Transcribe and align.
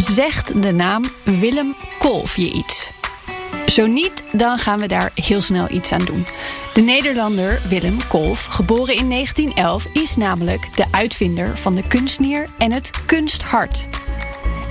Zegt 0.00 0.62
de 0.62 0.72
naam 0.72 1.04
Willem 1.22 1.74
Kolf 1.98 2.36
je 2.36 2.52
iets? 2.52 2.92
Zo 3.66 3.86
niet, 3.86 4.24
dan 4.32 4.58
gaan 4.58 4.80
we 4.80 4.88
daar 4.88 5.10
heel 5.14 5.40
snel 5.40 5.70
iets 5.70 5.92
aan 5.92 6.04
doen. 6.04 6.26
De 6.74 6.80
Nederlander 6.80 7.60
Willem 7.68 8.06
Kolf, 8.08 8.44
geboren 8.44 8.94
in 8.94 9.10
1911, 9.10 9.86
is 9.92 10.16
namelijk 10.16 10.76
de 10.76 10.84
uitvinder 10.90 11.58
van 11.58 11.74
de 11.74 11.86
kunstnier 11.86 12.48
en 12.58 12.72
het 12.72 12.90
kunsthart. 13.06 13.88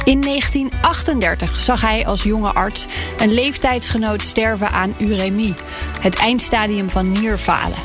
In 0.04 0.22
1938 0.22 1.60
zag 1.60 1.82
hij 1.82 2.08
als 2.08 2.24
jonge 2.24 2.54
arts 2.54 2.86
een 3.20 3.34
leeftijdsgenoot 3.34 4.24
sterven 4.24 4.70
aan 4.70 4.96
uremie, 5.00 5.56
het 6.00 6.16
eindstadium 6.16 6.90
van 6.90 7.12
nierfalen. 7.12 7.80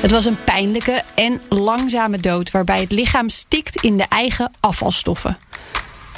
Het 0.00 0.10
was 0.10 0.24
een 0.24 0.44
pijnlijke 0.44 1.02
en 1.14 1.40
langzame 1.48 2.18
dood 2.18 2.50
waarbij 2.50 2.80
het 2.80 2.92
lichaam 2.92 3.28
stikt 3.28 3.82
in 3.82 3.96
de 3.96 4.06
eigen 4.08 4.50
afvalstoffen. 4.60 5.38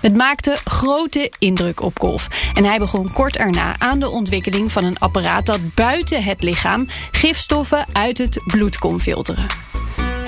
Het 0.06 0.16
maakte 0.16 0.56
grote 0.64 1.32
indruk 1.38 1.82
op 1.82 1.98
Kolf 1.98 2.50
en 2.54 2.64
hij 2.64 2.78
begon 2.78 3.12
kort 3.12 3.36
erna 3.36 3.78
aan 3.78 3.98
de 3.98 4.08
ontwikkeling 4.08 4.72
van 4.72 4.84
een 4.84 4.98
apparaat 4.98 5.46
dat 5.46 5.74
buiten 5.74 6.22
het 6.22 6.42
lichaam 6.42 6.86
gifstoffen 7.10 7.86
uit 7.92 8.18
het 8.18 8.40
bloed 8.46 8.78
kon 8.78 9.00
filteren. 9.00 9.46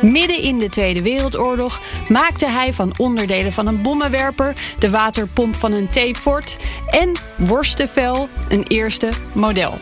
Midden 0.02 0.42
in 0.42 0.58
de 0.58 0.68
Tweede 0.68 1.02
Wereldoorlog 1.02 1.80
maakte 2.08 2.46
hij 2.46 2.72
van 2.72 2.92
onderdelen 2.96 3.52
van 3.52 3.66
een 3.66 3.82
bommenwerper, 3.82 4.54
de 4.78 4.90
waterpomp 4.90 5.54
van 5.54 5.72
een 5.72 5.88
T-fort 5.88 6.56
en 6.86 7.12
worstenvel 7.36 8.28
een 8.48 8.62
eerste 8.62 9.08
model. 9.32 9.78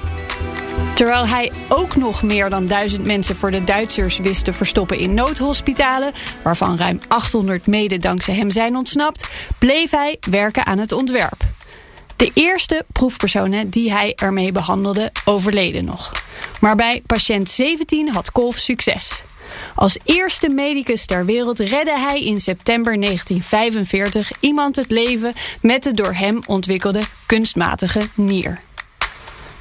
Terwijl 0.97 1.27
hij 1.27 1.53
ook 1.69 1.97
nog 1.97 2.23
meer 2.23 2.51
dan 2.51 2.67
duizend 2.67 3.05
mensen 3.05 3.37
voor 3.37 3.51
de 3.51 3.65
Duitsers 3.65 4.19
wist 4.19 4.45
te 4.45 4.53
verstoppen 4.53 4.99
in 4.99 5.15
noodhospitalen, 5.15 6.13
waarvan 6.43 6.77
ruim 6.77 7.01
800 7.09 7.67
mede 7.67 7.99
dankzij 7.99 8.35
hem 8.35 8.51
zijn 8.51 8.77
ontsnapt, 8.77 9.29
bleef 9.59 9.91
hij 9.91 10.17
werken 10.31 10.67
aan 10.67 10.79
het 10.79 10.93
ontwerp. 10.93 11.41
De 12.17 12.31
eerste 12.35 12.85
proefpersonen 12.93 13.71
die 13.71 13.93
hij 13.93 14.15
ermee 14.15 14.53
behandelde 14.53 15.13
overleden 15.25 15.85
nog. 15.85 16.13
Maar 16.61 16.77
bij 16.77 17.03
patiënt 17.07 17.51
17 17.51 18.13
had 18.13 18.33
Kolf 18.33 18.57
succes. 18.57 19.23
Als 19.75 19.99
eerste 20.05 20.49
medicus 20.49 21.07
ter 21.07 21.25
wereld 21.25 21.59
redde 21.59 21.99
hij 21.99 22.25
in 22.25 22.41
september 22.41 23.01
1945 23.01 24.33
iemand 24.41 24.77
het 24.77 24.91
leven 24.91 25.33
met 25.61 25.83
de 25.83 25.95
door 25.95 26.15
hem 26.15 26.41
ontwikkelde 26.47 27.03
kunstmatige 27.27 28.01
nier. 28.15 28.61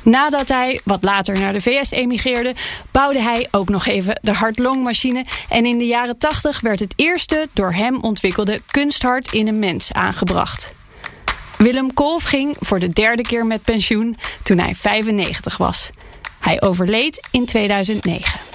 Nadat 0.05 0.47
hij, 0.47 0.79
wat 0.83 1.03
later 1.03 1.39
naar 1.39 1.53
de 1.53 1.61
VS 1.61 1.91
emigreerde, 1.91 2.53
bouwde 2.91 3.21
hij 3.21 3.47
ook 3.51 3.69
nog 3.69 3.85
even 3.85 4.19
de 4.21 4.33
hart-longmachine. 4.33 5.25
En 5.49 5.65
in 5.65 5.77
de 5.77 5.85
jaren 5.85 6.17
80 6.17 6.61
werd 6.61 6.79
het 6.79 6.93
eerste 6.95 7.47
door 7.53 7.73
hem 7.73 8.01
ontwikkelde 8.01 8.61
kunsthart 8.71 9.33
in 9.33 9.47
een 9.47 9.59
mens 9.59 9.91
aangebracht. 9.91 10.73
Willem 11.57 11.93
Kolf 11.93 12.23
ging 12.23 12.55
voor 12.59 12.79
de 12.79 12.89
derde 12.89 13.21
keer 13.21 13.45
met 13.45 13.63
pensioen 13.63 14.17
toen 14.43 14.57
hij 14.57 14.75
95 14.75 15.57
was. 15.57 15.89
Hij 16.39 16.61
overleed 16.61 17.27
in 17.31 17.45
2009. 17.45 18.54